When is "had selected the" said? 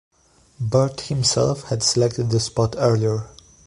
1.65-2.39